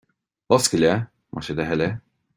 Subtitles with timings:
[0.55, 0.95] Oscail é,
[1.33, 1.89] más é do thoil é